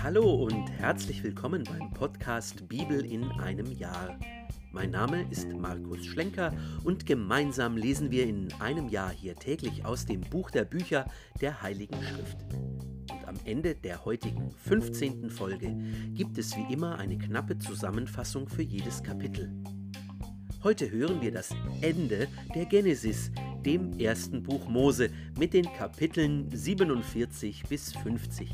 [0.00, 4.16] Hallo und herzlich willkommen beim Podcast Bibel in einem Jahr.
[4.70, 6.52] Mein Name ist Markus Schlenker
[6.84, 11.06] und gemeinsam lesen wir in einem Jahr hier täglich aus dem Buch der Bücher
[11.40, 12.36] der Heiligen Schrift.
[13.10, 15.30] Und am Ende der heutigen 15.
[15.30, 15.76] Folge
[16.14, 19.52] gibt es wie immer eine knappe Zusammenfassung für jedes Kapitel.
[20.62, 23.32] Heute hören wir das Ende der Genesis,
[23.64, 28.50] dem ersten Buch Mose, mit den Kapiteln 47 bis 50.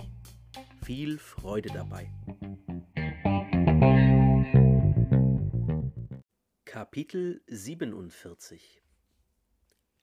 [0.84, 2.10] Viel Freude dabei.
[6.64, 8.82] Kapitel 47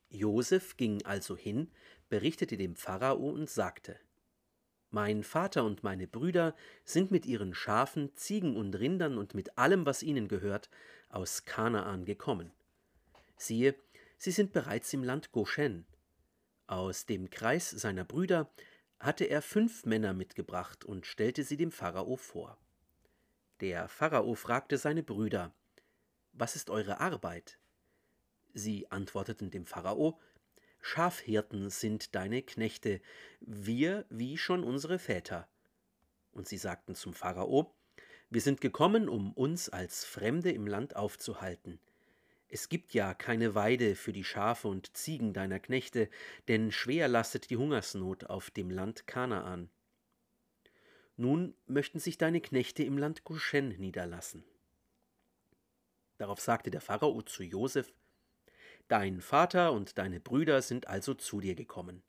[0.10, 1.72] Josef ging also hin,
[2.10, 3.98] berichtete dem Pharao und sagte:
[4.90, 9.86] Mein Vater und meine Brüder sind mit ihren Schafen, Ziegen und Rindern und mit allem,
[9.86, 10.70] was ihnen gehört,
[11.10, 12.52] aus Kanaan gekommen.
[13.38, 13.76] Siehe,
[14.22, 15.84] sie sind bereits im Land Goshen.
[16.68, 18.52] Aus dem Kreis seiner Brüder
[19.00, 22.60] hatte er fünf Männer mitgebracht und stellte sie dem Pharao vor.
[23.62, 25.56] Der Pharao fragte seine Brüder,
[26.34, 27.58] Was ist eure Arbeit?
[28.54, 30.20] Sie antworteten dem Pharao,
[30.82, 33.02] Schafhirten sind deine Knechte,
[33.40, 35.48] wir wie schon unsere Väter.
[36.32, 37.74] Und sie sagten zum Pharao,
[38.30, 41.80] wir sind gekommen, um uns als Fremde im Land aufzuhalten.
[42.54, 46.10] Es gibt ja keine Weide für die Schafe und Ziegen deiner Knechte,
[46.50, 49.70] denn schwer lastet die Hungersnot auf dem Land Kanaan.
[51.16, 54.44] Nun möchten sich deine Knechte im Land Goshen niederlassen.
[56.18, 57.94] Darauf sagte der Pharao zu Josef:
[58.90, 62.04] Dein Vater und deine Brüder sind also zu dir gekommen.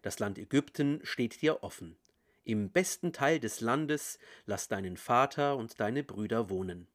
[0.00, 1.98] Das Land Ägypten steht dir offen.
[2.44, 6.88] Im besten Teil des Landes lass deinen Vater und deine Brüder wohnen.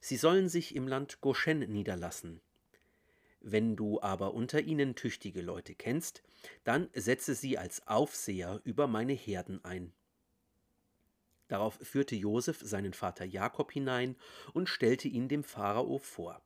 [0.00, 2.40] Sie sollen sich im Land Goshen niederlassen.
[3.40, 6.22] Wenn du aber unter ihnen tüchtige Leute kennst,
[6.64, 9.92] dann setze sie als Aufseher über meine Herden ein.
[11.46, 14.16] Darauf führte Josef seinen Vater Jakob hinein
[14.52, 16.42] und stellte ihn dem Pharao vor.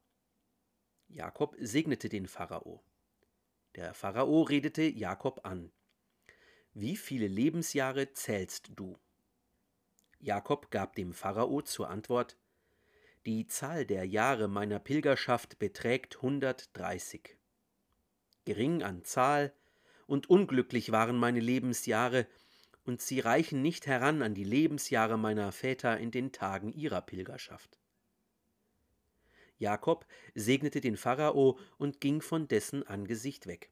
[1.09, 2.83] Jakob segnete den Pharao.
[3.75, 5.73] Der Pharao redete Jakob an.
[6.73, 8.99] Wie viele Lebensjahre zählst du?
[10.21, 12.39] Jakob gab dem Pharao zur Antwort
[13.25, 17.37] Die Zahl der Jahre meiner Pilgerschaft beträgt hundertdreißig.
[18.45, 19.53] Gering an Zahl
[20.07, 22.27] und unglücklich waren meine Lebensjahre,
[22.85, 27.79] und sie reichen nicht heran an die Lebensjahre meiner Väter in den Tagen ihrer Pilgerschaft.
[29.57, 33.71] Jakob segnete den Pharao und ging von dessen Angesicht weg.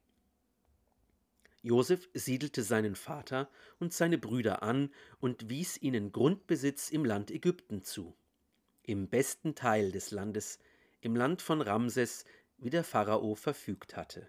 [1.61, 7.83] Josef siedelte seinen Vater und seine Brüder an und wies ihnen Grundbesitz im Land Ägypten
[7.83, 8.15] zu,
[8.83, 10.59] im besten Teil des Landes,
[11.01, 12.25] im Land von Ramses,
[12.57, 14.27] wie der Pharao verfügt hatte.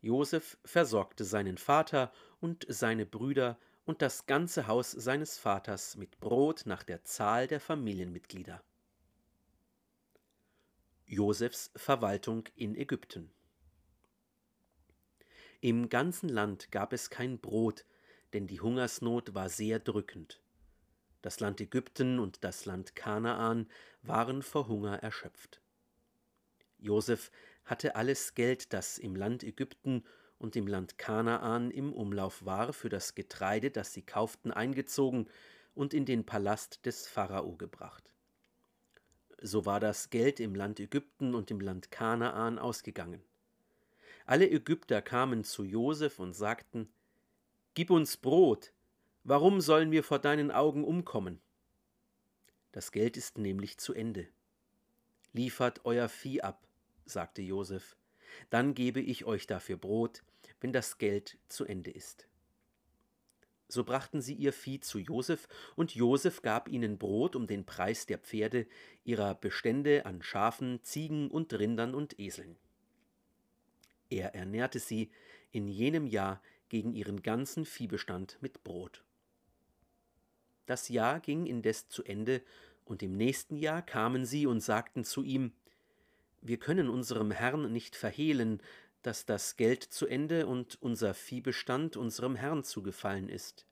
[0.00, 6.62] Josef versorgte seinen Vater und seine Brüder und das ganze Haus seines Vaters mit Brot
[6.66, 8.62] nach der Zahl der Familienmitglieder.
[11.06, 13.30] Josefs Verwaltung in Ägypten.
[15.60, 17.84] Im ganzen Land gab es kein Brot,
[18.32, 20.41] denn die Hungersnot war sehr drückend.
[21.22, 23.68] Das Land Ägypten und das Land Kanaan
[24.02, 25.60] waren vor Hunger erschöpft.
[26.78, 27.30] Josef
[27.64, 30.04] hatte alles Geld, das im Land Ägypten
[30.38, 35.28] und im Land Kanaan im Umlauf war, für das Getreide, das sie kauften, eingezogen
[35.74, 38.12] und in den Palast des Pharao gebracht.
[39.40, 43.22] So war das Geld im Land Ägypten und im Land Kanaan ausgegangen.
[44.26, 46.92] Alle Ägypter kamen zu Josef und sagten:
[47.74, 48.71] Gib uns Brot,
[49.24, 51.40] warum sollen wir vor deinen Augen umkommen?
[52.72, 54.28] Das Geld ist nämlich zu Ende.
[55.32, 56.66] Liefert euer Vieh ab,
[57.04, 57.96] sagte Josef,
[58.50, 60.22] dann gebe ich euch dafür Brot,
[60.60, 62.26] wenn das Geld zu Ende ist.
[63.68, 68.04] So brachten sie ihr Vieh zu Josef, und Josef gab ihnen Brot um den Preis
[68.04, 68.66] der Pferde,
[69.04, 72.56] ihrer Bestände an Schafen, Ziegen und Rindern und Eseln.
[74.10, 75.10] Er ernährte sie
[75.52, 79.04] in jenem Jahr gegen ihren ganzen Viehbestand mit Brot.
[80.66, 82.42] Das Jahr ging indes zu Ende,
[82.84, 85.52] und im nächsten Jahr kamen sie und sagten zu ihm
[86.40, 88.60] Wir können unserem Herrn nicht verhehlen,
[89.02, 93.66] dass das Geld zu Ende und unser Viehbestand unserem Herrn zugefallen ist.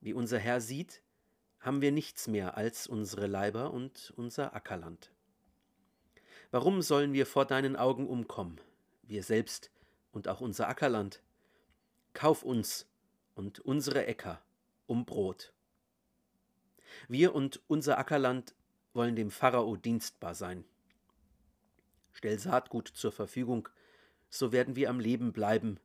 [0.00, 1.02] Wie unser Herr sieht,
[1.60, 5.10] haben wir nichts mehr als unsere Leiber und unser Ackerland.
[6.50, 8.60] Warum sollen wir vor deinen Augen umkommen?
[9.12, 9.70] wir selbst
[10.10, 11.22] und auch unser Ackerland.
[12.14, 12.86] Kauf uns
[13.34, 14.42] und unsere Äcker
[14.92, 15.54] um Brot.
[17.08, 18.54] Wir und unser Ackerland
[18.92, 20.66] wollen dem Pharao dienstbar sein.
[22.12, 23.70] Stell Saatgut zur Verfügung,
[24.28, 25.80] so werden wir am Leben bleiben.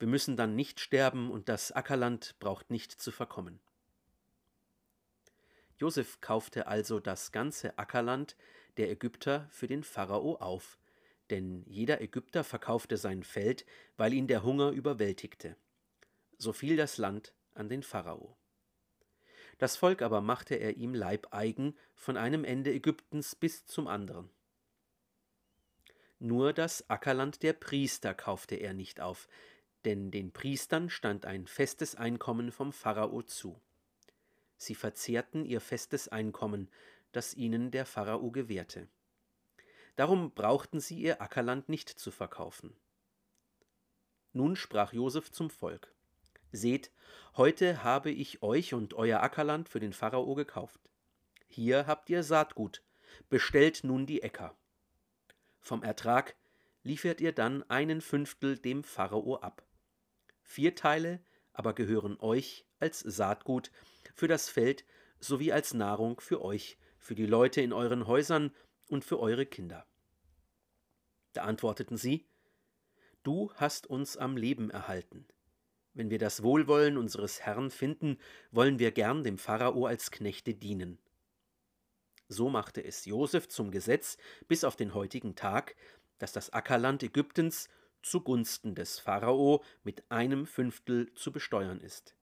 [0.00, 3.60] Wir müssen dann nicht sterben und das Ackerland braucht nicht zu verkommen.
[5.78, 8.36] Josef kaufte also das ganze Ackerland
[8.78, 10.76] der Ägypter für den Pharao auf,
[11.30, 13.64] denn jeder Ägypter verkaufte sein Feld,
[13.96, 15.56] weil ihn der Hunger überwältigte.
[16.36, 18.36] So fiel das Land an den Pharao.
[19.60, 24.30] Das Volk aber machte er ihm leibeigen von einem Ende Ägyptens bis zum anderen.
[26.18, 29.28] Nur das Ackerland der Priester kaufte er nicht auf,
[29.84, 33.60] denn den Priestern stand ein festes Einkommen vom Pharao zu.
[34.56, 36.70] Sie verzehrten ihr festes Einkommen,
[37.12, 38.88] das ihnen der Pharao gewährte.
[39.96, 42.74] Darum brauchten sie ihr Ackerland nicht zu verkaufen.
[44.32, 45.94] Nun sprach Josef zum Volk:
[46.52, 46.90] Seht,
[47.36, 50.80] heute habe ich euch und euer Ackerland für den Pharao gekauft.
[51.46, 52.82] Hier habt ihr Saatgut,
[53.28, 54.56] bestellt nun die Äcker.
[55.58, 56.36] Vom Ertrag
[56.82, 59.64] liefert ihr dann einen Fünftel dem Pharao ab.
[60.42, 61.20] Vier Teile
[61.52, 63.70] aber gehören euch als Saatgut
[64.14, 64.84] für das Feld
[65.18, 68.54] sowie als Nahrung für euch, für die Leute in euren Häusern
[68.88, 69.86] und für eure Kinder.
[71.32, 72.26] Da antworteten sie,
[73.22, 75.26] Du hast uns am Leben erhalten.
[75.92, 78.18] Wenn wir das Wohlwollen unseres Herrn finden,
[78.52, 80.98] wollen wir gern dem Pharao als Knechte dienen.
[82.28, 84.16] So machte es Josef zum Gesetz
[84.46, 85.74] bis auf den heutigen Tag,
[86.18, 87.68] dass das Ackerland Ägyptens
[88.02, 92.14] zugunsten des Pharao mit einem Fünftel zu besteuern ist.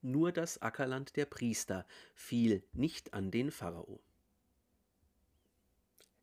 [0.00, 4.00] Nur das Ackerland der Priester fiel nicht an den Pharao.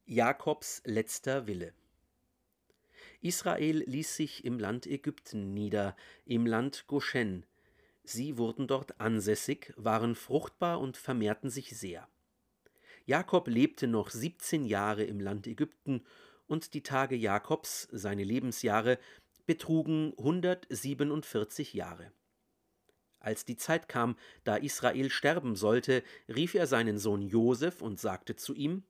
[0.06, 1.74] Jakobs letzter Wille
[3.28, 5.96] Israel ließ sich im Land Ägypten nieder,
[6.26, 7.46] im Land Goshen,
[8.10, 12.08] Sie wurden dort ansässig, waren fruchtbar und vermehrten sich sehr.
[13.06, 16.06] Jakob lebte noch 17 Jahre im Land Ägypten
[16.48, 18.98] und die Tage Jakobs, seine Lebensjahre,
[19.46, 22.14] betrugen 147 Jahre.
[23.20, 24.16] Als die Zeit kam,
[24.46, 28.84] da Israel sterben sollte, rief er seinen Sohn Josef und sagte zu ihm: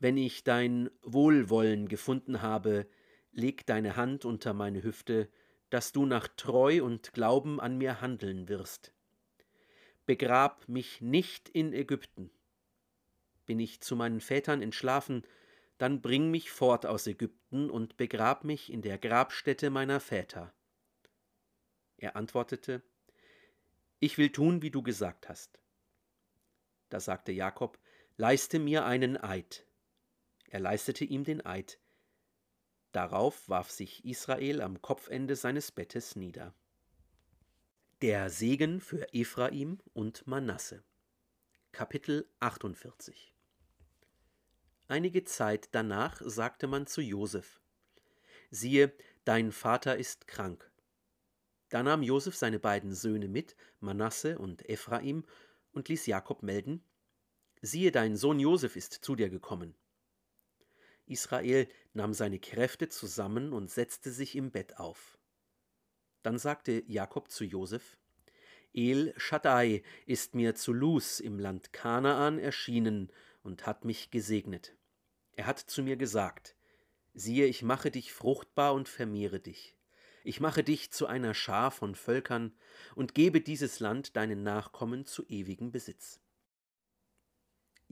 [0.00, 2.86] Wenn ich dein Wohlwollen gefunden habe,
[3.32, 5.28] leg deine Hand unter meine Hüfte,
[5.70, 8.92] dass du nach Treu und Glauben an mir handeln wirst.
[10.06, 12.30] Begrab mich nicht in Ägypten.
[13.46, 15.22] Bin ich zu meinen Vätern entschlafen,
[15.78, 20.52] dann bring mich fort aus Ägypten und begrab mich in der Grabstätte meiner Väter.
[21.96, 22.82] Er antwortete,
[23.98, 25.58] Ich will tun, wie du gesagt hast.
[26.88, 27.78] Da sagte Jakob,
[28.16, 29.66] Leiste mir einen Eid.
[30.50, 31.78] Er leistete ihm den Eid.
[32.92, 36.54] Darauf warf sich Israel am Kopfende seines Bettes nieder.
[38.02, 40.84] Der Segen für Ephraim und Manasse.
[41.72, 43.34] Kapitel 48
[44.88, 47.62] Einige Zeit danach sagte man zu Josef:
[48.50, 48.92] Siehe,
[49.24, 50.70] dein Vater ist krank.
[51.70, 55.24] Da nahm Josef seine beiden Söhne mit, Manasse und Ephraim,
[55.72, 56.84] und ließ Jakob melden:
[57.62, 59.74] Siehe, dein Sohn Josef ist zu dir gekommen.
[61.06, 65.18] Israel nahm seine Kräfte zusammen und setzte sich im Bett auf.
[66.22, 67.98] Dann sagte Jakob zu Josef:
[68.72, 73.12] El Shaddai ist mir zu Luz im Land Kanaan erschienen
[73.42, 74.74] und hat mich gesegnet.
[75.32, 76.56] Er hat zu mir gesagt:
[77.12, 79.76] Siehe, ich mache dich fruchtbar und vermehre dich.
[80.24, 82.54] Ich mache dich zu einer Schar von Völkern
[82.94, 86.21] und gebe dieses Land deinen Nachkommen zu ewigem Besitz.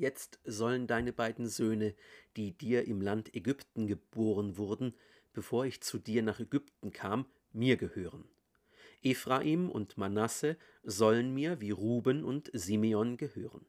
[0.00, 1.94] Jetzt sollen deine beiden Söhne,
[2.34, 4.94] die dir im Land Ägypten geboren wurden,
[5.34, 8.24] bevor ich zu dir nach Ägypten kam, mir gehören.
[9.02, 13.66] Ephraim und Manasse sollen mir wie Ruben und Simeon gehören.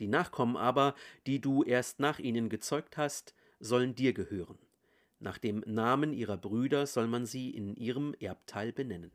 [0.00, 0.96] Die Nachkommen aber,
[1.28, 4.58] die du erst nach ihnen gezeugt hast, sollen dir gehören.
[5.20, 9.12] Nach dem Namen ihrer Brüder soll man sie in ihrem Erbteil benennen.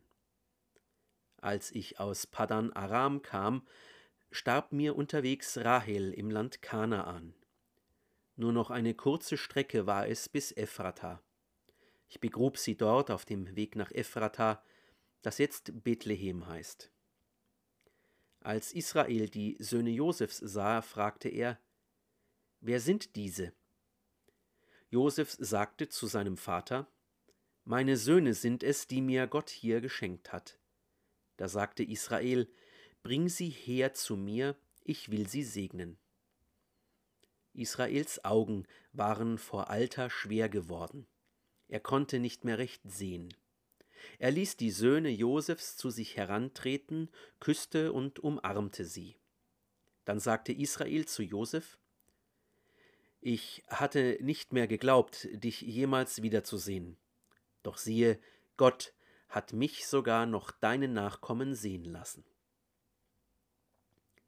[1.42, 3.68] Als ich aus Padan Aram kam,
[4.32, 7.34] starb mir unterwegs Rahel im Land Kanaan.
[8.36, 11.22] Nur noch eine kurze Strecke war es bis Ephrata.
[12.08, 14.64] Ich begrub sie dort auf dem Weg nach Ephrata,
[15.22, 16.92] das jetzt Bethlehem heißt.
[18.42, 21.60] Als Israel die Söhne Josefs sah, fragte er,
[22.60, 23.54] Wer sind diese?
[24.90, 26.88] Josef sagte zu seinem Vater,
[27.66, 30.60] Meine Söhne sind es, die mir Gott hier geschenkt hat.
[31.36, 32.50] Da sagte Israel,
[33.08, 35.98] Bring sie her zu mir, ich will sie segnen.
[37.54, 41.08] Israels Augen waren vor Alter schwer geworden.
[41.70, 43.34] Er konnte nicht mehr recht sehen.
[44.20, 47.10] Er ließ die Söhne Josefs zu sich herantreten,
[47.40, 49.16] küsste und umarmte sie.
[50.04, 51.78] Dann sagte Israel zu Josef:
[53.22, 56.98] Ich hatte nicht mehr geglaubt, dich jemals wiederzusehen.
[57.64, 58.20] Doch siehe,
[58.58, 58.92] Gott
[59.30, 62.26] hat mich sogar noch deine Nachkommen sehen lassen.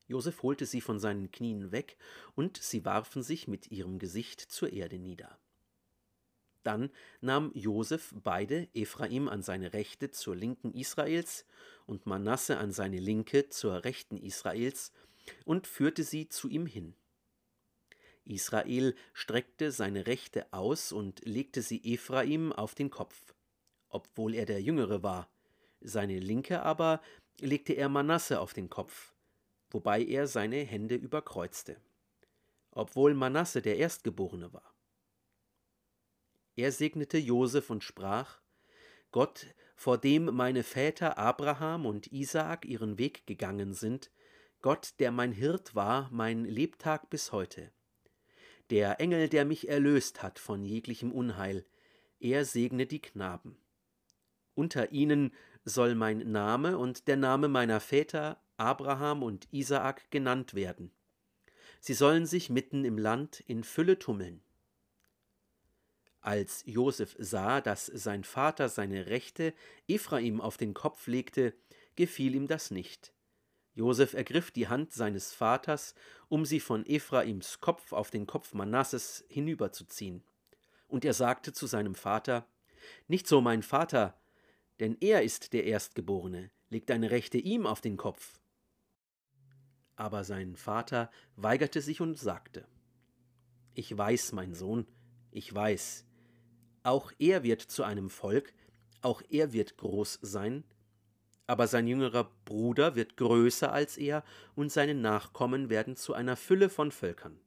[0.09, 1.95] Josef holte sie von seinen Knien weg,
[2.35, 5.37] und sie warfen sich mit ihrem Gesicht zur Erde nieder.
[6.63, 6.89] Dann
[7.21, 11.45] nahm Josef beide, Ephraim an seine rechte zur linken Israels
[11.85, 14.91] und Manasse an seine linke zur rechten Israels,
[15.45, 16.95] und führte sie zu ihm hin.
[18.25, 23.35] Israel streckte seine rechte aus und legte sie Ephraim auf den Kopf,
[23.89, 25.29] obwohl er der Jüngere war,
[25.81, 26.99] seine linke aber
[27.39, 29.13] legte er Manasse auf den Kopf,
[29.69, 31.77] wobei er seine Hände überkreuzte,
[32.71, 34.73] obwohl Manasse der Erstgeborene war.
[36.55, 38.41] Er segnete Josef und sprach:
[39.11, 44.11] Gott, vor dem meine Väter Abraham und Isaak ihren Weg gegangen sind,
[44.61, 47.71] Gott, der mein Hirt war, mein Lebtag bis heute.
[48.69, 51.65] Der Engel, der mich erlöst hat von jeglichem Unheil,
[52.19, 53.57] er segne die Knaben.
[54.53, 55.33] Unter ihnen
[55.63, 60.91] soll mein Name und der Name meiner Väter Abraham und Isaak genannt werden.
[61.79, 64.41] Sie sollen sich mitten im Land in Fülle tummeln.
[66.21, 69.53] Als Josef sah, dass sein Vater seine Rechte
[69.87, 71.53] Ephraim auf den Kopf legte,
[71.95, 73.13] gefiel ihm das nicht.
[73.73, 75.95] Josef ergriff die Hand seines Vaters,
[76.27, 80.23] um sie von Ephraims Kopf auf den Kopf Manasses hinüberzuziehen.
[80.89, 82.45] Und er sagte zu seinem Vater:
[83.07, 84.19] Nicht so, mein Vater,
[84.81, 88.38] denn er ist der Erstgeborene, leg deine Rechte ihm auf den Kopf.
[89.99, 92.65] Aber sein Vater weigerte sich und sagte:
[93.73, 94.87] Ich weiß, mein Sohn,
[95.29, 96.05] ich weiß,
[96.83, 98.53] auch er wird zu einem Volk,
[99.01, 100.63] auch er wird groß sein,
[101.47, 104.23] aber sein jüngerer Bruder wird größer als er,
[104.55, 107.37] und seine Nachkommen werden zu einer Fülle von Völkern.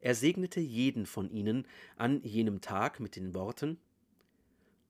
[0.00, 1.66] Er segnete jeden von ihnen
[1.96, 3.78] an jenem Tag mit den Worten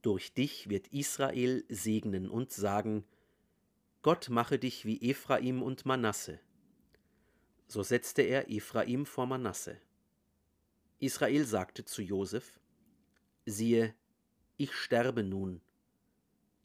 [0.03, 3.05] Durch dich wird Israel segnen und sagen
[4.03, 6.39] Gott mache dich wie Ephraim und Manasse.
[7.67, 9.81] So setzte er Ephraim vor Manasse.
[11.01, 12.61] Israel sagte zu Josef
[13.45, 13.95] siehe,
[14.57, 15.61] ich sterbe nun.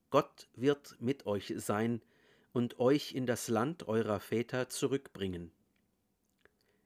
[0.10, 2.02] Gott wird mit euch sein
[2.52, 5.52] und euch in das Land eurer Väter zurückbringen.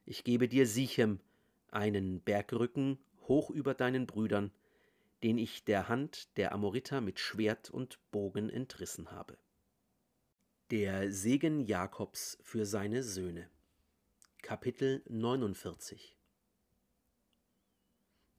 [0.06, 1.20] Ich gebe dir Sichem,
[1.70, 4.50] einen Bergrücken hoch über deinen Brüdern,
[5.22, 9.36] den ich der Hand der Amoriter mit Schwert und Bogen entrissen habe.
[10.70, 13.48] Der Segen Jakobs für seine Söhne.
[14.42, 16.14] Kapitel 49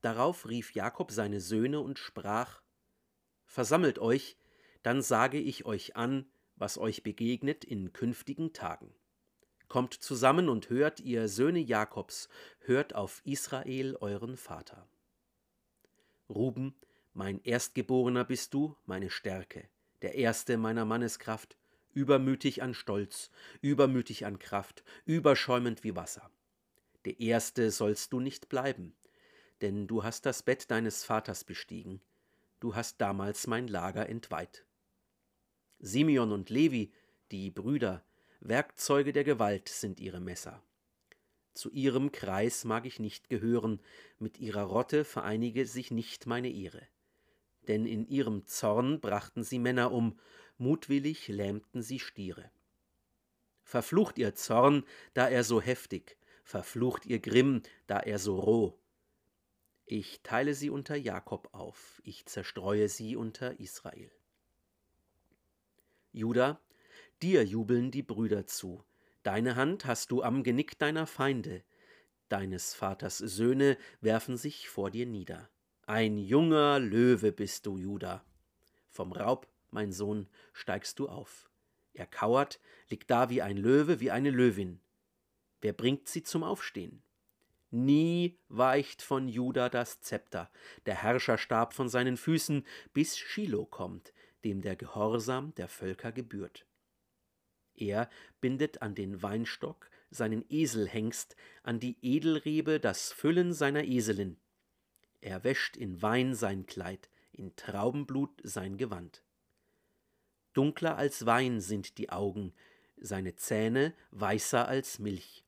[0.01, 2.61] Darauf rief Jakob seine Söhne und sprach
[3.47, 4.37] Versammelt euch,
[4.83, 8.93] dann sage ich euch an, was euch begegnet in künftigen Tagen.
[9.67, 14.87] Kommt zusammen und hört, ihr Söhne Jakobs, hört auf Israel euren Vater.
[16.29, 16.75] Ruben,
[17.11, 19.67] mein Erstgeborener bist du, meine Stärke,
[20.03, 21.58] der Erste meiner Manneskraft,
[21.93, 23.29] übermütig an Stolz,
[23.61, 26.29] übermütig an Kraft, überschäumend wie Wasser.
[27.05, 28.95] Der Erste sollst du nicht bleiben,
[29.61, 32.01] denn du hast das Bett deines Vaters bestiegen,
[32.59, 34.65] du hast damals mein Lager entweiht.
[35.79, 36.91] Simeon und Levi,
[37.31, 38.03] die Brüder,
[38.41, 40.63] Werkzeuge der Gewalt sind ihre Messer.
[41.53, 43.81] Zu ihrem Kreis mag ich nicht gehören,
[44.17, 46.87] mit ihrer Rotte vereinige sich nicht meine Ehre.
[47.67, 50.17] Denn in ihrem Zorn brachten sie Männer um,
[50.59, 52.51] mutwillig lähmten sie Stiere.
[53.63, 58.79] Verflucht ihr Zorn, da er so heftig, verflucht ihr Grimm, da er so roh,
[59.91, 64.11] ich teile sie unter Jakob auf, ich zerstreue sie unter Israel.
[66.11, 66.61] Juda,
[67.23, 68.83] dir jubeln die Brüder zu,
[69.23, 71.63] deine Hand hast du am Genick deiner Feinde,
[72.27, 75.49] deines Vaters Söhne werfen sich vor dir nieder.
[75.87, 78.23] Ein junger Löwe bist du, Juda.
[78.91, 81.49] Vom Raub, mein Sohn, steigst du auf.
[81.93, 82.59] Er kauert,
[82.89, 84.79] liegt da wie ein Löwe, wie eine Löwin.
[85.61, 87.03] Wer bringt sie zum Aufstehen?
[87.71, 90.49] Nie weicht von Juda das Zepter,
[90.85, 96.65] der Herrscherstab von seinen Füßen, bis Shiloh kommt, dem der Gehorsam der Völker gebührt.
[97.75, 98.09] Er
[98.41, 104.37] bindet an den Weinstock seinen Eselhengst, an die Edelrebe das Füllen seiner Eselin.
[105.21, 109.23] Er wäscht in Wein sein Kleid, in Traubenblut sein Gewand.
[110.53, 112.53] Dunkler als Wein sind die Augen,
[112.97, 115.43] seine Zähne weißer als Milch.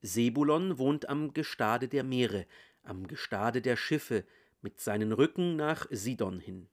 [0.00, 2.46] Sebulon wohnt am Gestade der Meere,
[2.82, 4.24] am Gestade der Schiffe,
[4.60, 6.68] mit seinen Rücken nach Sidon hin.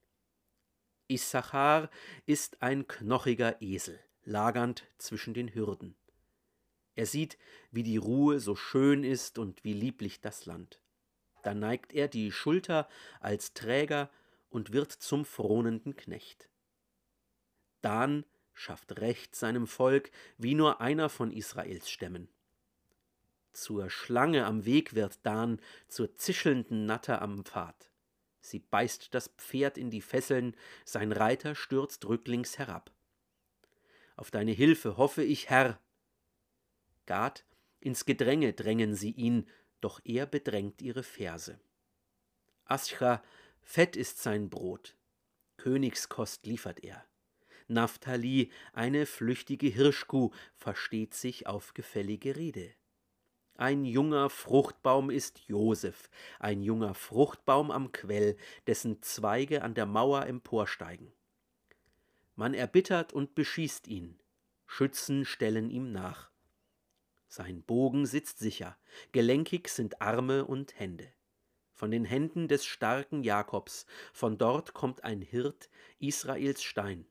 [1.08, 1.90] Issachar
[2.26, 5.96] ist ein knochiger Esel, lagernd zwischen den Hürden.
[6.96, 7.38] Er sieht,
[7.72, 10.80] wie die Ruhe so schön ist und wie lieblich das Land.
[11.44, 12.88] Da neigt er die Schulter
[13.22, 14.12] als Träger
[14.50, 16.50] und wird zum fronenden Knecht.
[17.82, 22.30] Dan schafft Recht seinem Volk wie nur einer von Israels Stämmen.
[23.54, 27.92] Zur Schlange am Weg wird Dan, zur zischelnden Natter am Pfad.
[28.42, 32.92] Sie beißt das Pferd in die Fesseln, sein Reiter stürzt rücklings herab.
[34.16, 35.80] Auf deine Hilfe hoffe ich, Herr.
[37.06, 37.46] Gad,
[37.80, 39.48] ins Gedränge drängen sie ihn,
[39.82, 41.60] doch er bedrängt ihre Verse.
[42.66, 43.24] Ascha,
[43.70, 44.98] fett ist sein Brot,
[45.58, 47.06] Königskost liefert er.
[47.68, 52.74] Naphtali, eine flüchtige Hirschkuh, versteht sich auf gefällige Rede.
[53.54, 56.10] Ein junger Fruchtbaum ist Josef,
[56.40, 61.14] ein junger Fruchtbaum am Quell, dessen Zweige an der Mauer emporsteigen.
[62.36, 64.20] Man erbittert und beschießt ihn,
[64.66, 66.32] Schützen stellen ihm nach.
[67.28, 68.80] Sein Bogen sitzt sicher,
[69.12, 71.14] gelenkig sind Arme und Hände.
[71.80, 77.06] Von den Händen des starken Jakobs, von dort kommt ein Hirt, Israels Stein.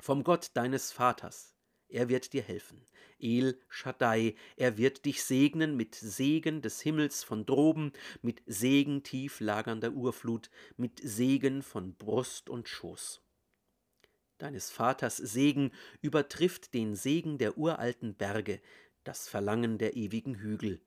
[0.00, 1.54] Vom Gott deines Vaters,
[1.86, 2.84] er wird dir helfen.
[3.20, 7.92] El Shaddai, er wird dich segnen mit Segen des Himmels von droben,
[8.22, 13.22] mit Segen tief lagernder Urflut, mit Segen von Brust und Schoß.
[14.38, 18.60] Deines Vaters Segen übertrifft den Segen der uralten Berge,
[19.04, 20.80] das Verlangen der ewigen Hügel.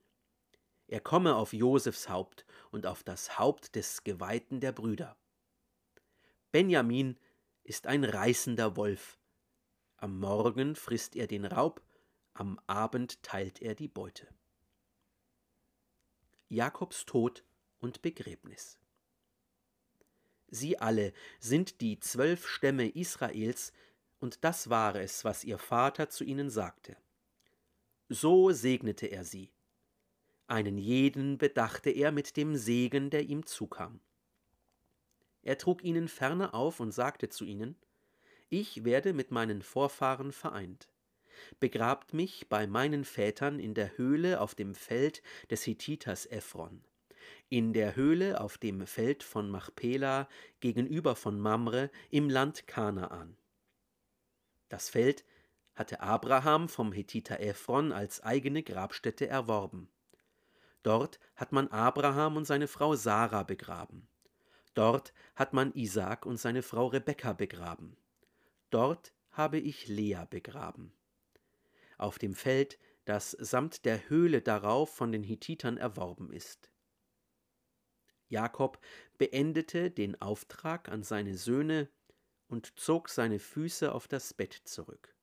[0.88, 5.16] Er komme auf Josefs Haupt und auf das Haupt des Geweihten der Brüder.
[6.52, 7.18] Benjamin
[7.64, 9.18] ist ein reißender Wolf.
[9.96, 11.82] Am Morgen frisst er den Raub,
[12.34, 14.28] am Abend teilt er die Beute.
[16.48, 17.44] Jakobs Tod
[17.78, 18.78] und Begräbnis.
[20.48, 23.72] Sie alle sind die zwölf Stämme Israels,
[24.20, 26.96] und das war es, was ihr Vater zu ihnen sagte.
[28.08, 29.50] So segnete er sie.
[30.48, 34.00] Einen jeden bedachte er mit dem Segen, der ihm zukam.
[35.42, 37.76] Er trug ihnen ferner auf und sagte zu ihnen,
[38.48, 40.88] Ich werde mit meinen Vorfahren vereint.
[41.60, 46.82] Begrabt mich bei meinen Vätern in der Höhle auf dem Feld des Hethiters Ephron,
[47.48, 50.28] in der Höhle auf dem Feld von Machpela
[50.60, 53.36] gegenüber von Mamre im Land Kanaan.
[54.68, 55.24] Das Feld
[55.74, 59.88] hatte Abraham vom Hethiter Ephron als eigene Grabstätte erworben.
[60.82, 64.08] Dort hat man Abraham und seine Frau Sarah begraben.
[64.74, 67.96] Dort hat man Isaak und seine Frau Rebekka begraben.
[68.70, 70.92] Dort habe ich Lea begraben.
[71.98, 76.70] Auf dem Feld, das samt der Höhle darauf von den Hittitern erworben ist.
[78.28, 78.80] Jakob
[79.18, 81.88] beendete den Auftrag an seine Söhne
[82.48, 85.14] und zog seine Füße auf das Bett zurück.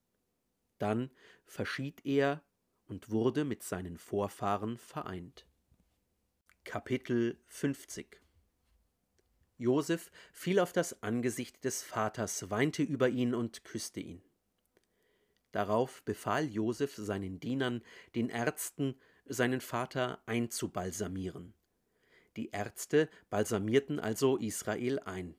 [0.77, 1.11] Dann
[1.45, 2.41] verschied er
[2.87, 5.45] und wurde mit seinen Vorfahren vereint.
[6.63, 8.21] Kapitel 50
[9.57, 14.21] Josef fiel auf das Angesicht des Vaters, weinte über ihn und küsste ihn.
[15.51, 17.83] Darauf befahl Josef seinen Dienern,
[18.15, 21.53] den Ärzten, seinen Vater einzubalsamieren.
[22.35, 25.35] Die Ärzte balsamierten also Israel ein.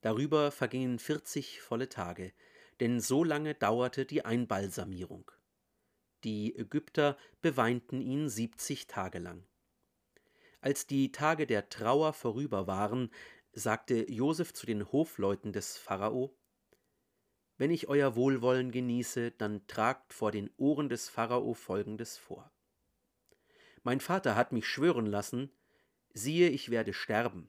[0.00, 2.32] Darüber vergingen vierzig volle Tage,
[2.78, 5.30] denn so lange dauerte die Einbalsamierung.
[6.24, 9.46] Die Ägypter beweinten ihn siebzig Tage lang.
[10.60, 13.10] Als die Tage der Trauer vorüber waren,
[13.52, 16.36] sagte Josef zu den Hofleuten des Pharao
[17.56, 22.52] Wenn ich euer Wohlwollen genieße, dann tragt vor den Ohren des Pharao folgendes vor.
[23.82, 25.52] Mein Vater hat mich schwören lassen,
[26.12, 27.48] siehe, ich werde sterben,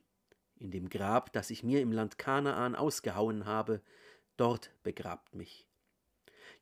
[0.56, 3.82] in dem Grab, das ich mir im Land Kanaan ausgehauen habe,
[4.38, 5.67] dort begrabt mich.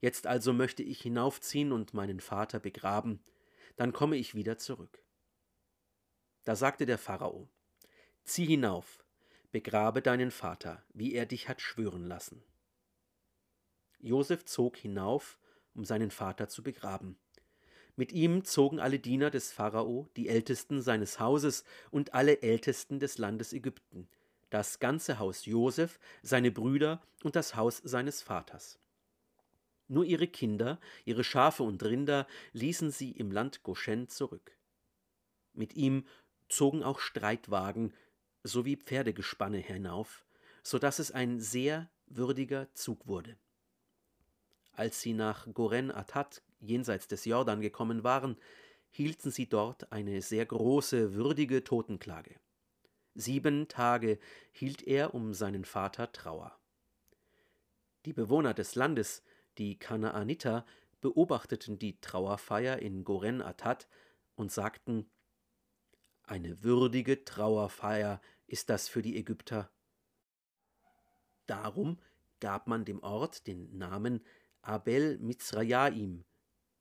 [0.01, 3.19] Jetzt also möchte ich hinaufziehen und meinen Vater begraben,
[3.75, 5.03] dann komme ich wieder zurück.
[6.43, 7.49] Da sagte der Pharao,
[8.23, 9.03] Zieh hinauf,
[9.51, 12.43] begrabe deinen Vater, wie er dich hat schwören lassen.
[13.99, 15.39] Josef zog hinauf,
[15.73, 17.17] um seinen Vater zu begraben.
[17.95, 23.17] Mit ihm zogen alle Diener des Pharao, die Ältesten seines Hauses und alle Ältesten des
[23.17, 24.10] Landes Ägypten,
[24.49, 28.79] das ganze Haus Josef, seine Brüder und das Haus seines Vaters.
[29.88, 34.58] Nur ihre Kinder, ihre Schafe und Rinder ließen sie im Land Goshen zurück.
[35.54, 36.06] Mit ihm
[36.50, 37.93] zogen auch Streitwagen
[38.43, 40.26] sowie Pferdegespanne hinauf,
[40.63, 43.38] so dass es ein sehr würdiger Zug wurde.
[44.74, 48.38] Als sie nach Goren Atat jenseits des Jordan gekommen waren,
[48.89, 52.36] hielten sie dort eine sehr große, würdige Totenklage.
[53.13, 54.19] Sieben Tage
[54.52, 56.58] hielt er um seinen Vater Trauer.
[58.06, 59.24] Die Bewohner des Landes,
[59.57, 60.65] die Kanaaniter,
[61.01, 63.87] beobachteten die Trauerfeier in Goren Atat
[64.35, 65.09] und sagten,
[66.23, 69.69] eine würdige Trauerfeier ist das für die Ägypter.
[71.45, 71.99] Darum
[72.39, 74.25] gab man dem Ort den Namen
[74.61, 76.25] Abel Mizrayaim,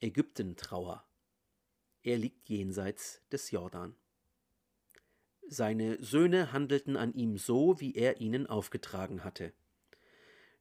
[0.00, 1.06] Ägyptentrauer.
[2.02, 3.94] Er liegt jenseits des Jordan.
[5.46, 9.52] Seine Söhne handelten an ihm so, wie er ihnen aufgetragen hatte.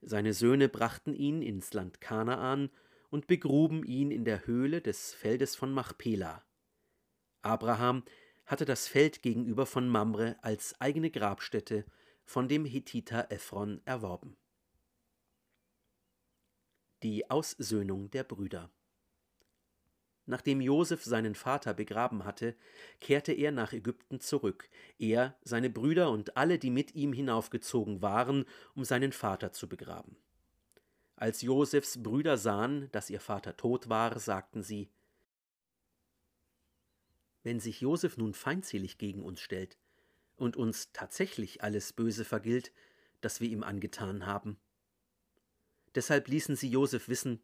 [0.06, 2.70] Seine Söhne brachten ihn ins Land Kanaan
[3.10, 6.44] und begruben ihn in der Höhle des Feldes von Machpela.
[7.42, 8.04] Abraham
[8.46, 11.86] hatte das Feld gegenüber von Mamre als eigene Grabstätte
[12.26, 14.36] von dem Hethiter Ephron erworben.
[17.02, 18.72] Die Aussöhnung der Brüder
[20.26, 22.56] Nachdem Josef seinen Vater begraben hatte,
[23.02, 28.46] kehrte er nach Ägypten zurück, er, seine Brüder und alle, die mit ihm hinaufgezogen waren,
[28.74, 30.16] um seinen Vater zu begraben.
[31.18, 34.90] Als Josefs Brüder sahen, dass ihr Vater tot war, sagten sie:
[37.44, 39.78] Wenn sich Josef nun feindselig gegen uns stellt
[40.38, 42.72] und uns tatsächlich alles Böse vergilt,
[43.20, 44.58] das wir ihm angetan haben.
[45.96, 47.42] Deshalb ließen sie Josef wissen,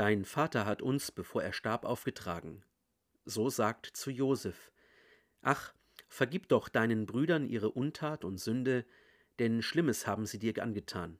[0.00, 2.64] Dein Vater hat uns, bevor er starb, aufgetragen.
[3.26, 4.72] So sagt zu Josef:
[5.42, 5.74] Ach,
[6.08, 8.86] vergib doch deinen Brüdern ihre Untat und Sünde,
[9.38, 11.18] denn Schlimmes haben sie dir angetan.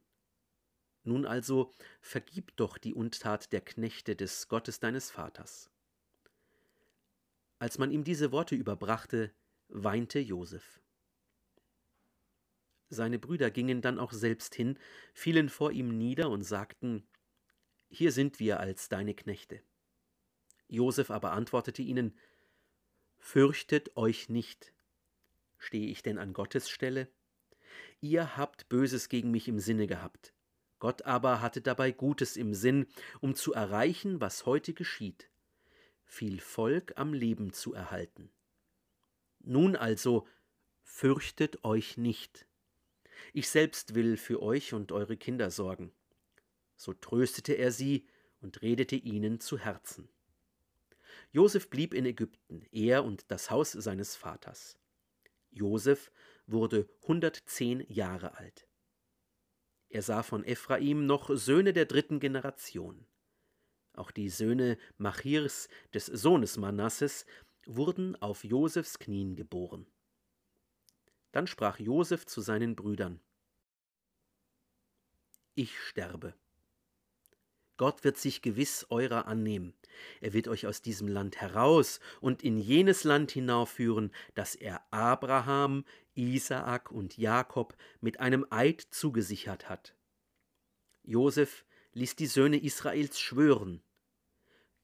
[1.02, 5.68] Nun also vergib doch die Untat der Knechte des Gottes deines Vaters.
[7.58, 9.30] Als man ihm diese Worte überbrachte,
[9.68, 10.80] weinte Josef.
[12.88, 14.78] Seine Brüder gingen dann auch selbst hin,
[15.12, 17.06] fielen vor ihm nieder und sagten,
[17.90, 19.60] hier sind wir als deine Knechte.
[20.68, 22.16] Josef aber antwortete ihnen,
[23.18, 24.72] Fürchtet euch nicht.
[25.58, 27.08] Stehe ich denn an Gottes Stelle?
[28.00, 30.32] Ihr habt Böses gegen mich im Sinne gehabt.
[30.78, 32.86] Gott aber hatte dabei Gutes im Sinn,
[33.20, 35.28] um zu erreichen, was heute geschieht,
[36.06, 38.30] viel Volk am Leben zu erhalten.
[39.40, 40.26] Nun also,
[40.82, 42.46] fürchtet euch nicht.
[43.34, 45.92] Ich selbst will für euch und eure Kinder sorgen
[46.80, 48.06] so tröstete er sie
[48.40, 50.08] und redete ihnen zu Herzen.
[51.30, 54.78] Josef blieb in Ägypten, er und das Haus seines Vaters.
[55.50, 56.10] Josef
[56.46, 58.66] wurde 110 Jahre alt.
[59.90, 63.06] Er sah von Ephraim noch Söhne der dritten Generation.
[63.92, 67.26] Auch die Söhne Machirs, des Sohnes Manasses,
[67.66, 69.86] wurden auf Josefs Knien geboren.
[71.32, 73.20] Dann sprach Josef zu seinen Brüdern:
[75.54, 76.34] Ich sterbe.
[77.80, 79.72] Gott wird sich gewiss eurer annehmen.
[80.20, 85.86] Er wird euch aus diesem Land heraus und in jenes Land hinaufführen, das er Abraham,
[86.14, 89.96] Isaak und Jakob mit einem Eid zugesichert hat.
[91.04, 91.64] Josef
[91.94, 93.82] ließ die Söhne Israels schwören,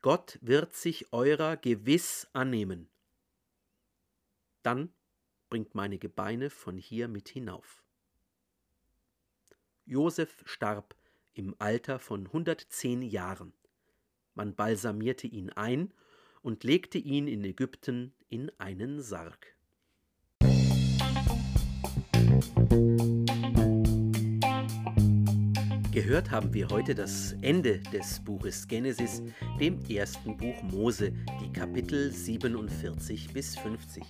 [0.00, 2.88] Gott wird sich eurer gewiss annehmen.
[4.62, 4.90] Dann
[5.50, 7.84] bringt meine Gebeine von hier mit hinauf.
[9.84, 10.96] Josef starb
[11.36, 13.52] im Alter von 110 Jahren.
[14.34, 15.92] Man balsamierte ihn ein
[16.42, 19.54] und legte ihn in Ägypten in einen Sarg.
[25.92, 29.22] Gehört haben wir heute das Ende des Buches Genesis,
[29.58, 34.04] dem ersten Buch Mose, die Kapitel 47 bis 50.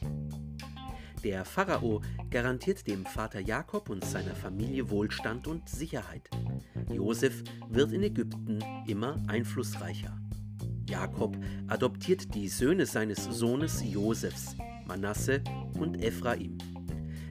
[1.22, 6.28] Der Pharao garantiert dem Vater Jakob und seiner Familie Wohlstand und Sicherheit.
[6.90, 10.16] Josef wird in Ägypten immer einflussreicher.
[10.88, 15.42] Jakob adoptiert die Söhne seines Sohnes Josefs, Manasse
[15.79, 16.59] und Ephraim.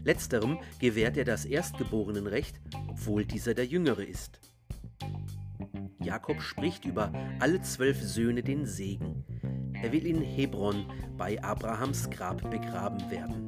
[0.03, 4.39] Letzterem gewährt er das Erstgeborenenrecht, obwohl dieser der Jüngere ist.
[5.99, 9.23] Jakob spricht über alle zwölf Söhne den Segen.
[9.73, 10.85] Er will in Hebron
[11.17, 13.44] bei Abrahams Grab begraben werden.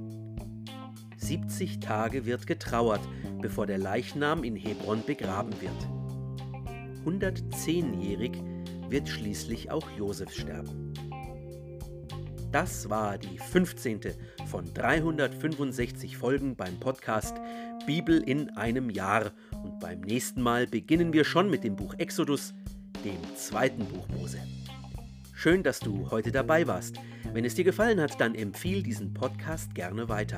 [1.27, 3.01] 70 Tage wird getrauert,
[3.41, 5.73] bevor der Leichnam in Hebron begraben wird.
[7.05, 8.31] 110-jährig
[8.87, 10.93] wird schließlich auch Josef sterben.
[12.53, 13.99] Das war die 15.
[14.45, 17.35] von 365 Folgen beim Podcast
[17.85, 22.53] Bibel in einem Jahr und beim nächsten Mal beginnen wir schon mit dem Buch Exodus,
[23.03, 24.39] dem zweiten Buch Mose.
[25.33, 26.95] Schön, dass du heute dabei warst.
[27.33, 30.37] Wenn es dir gefallen hat, dann empfiehl diesen Podcast gerne weiter.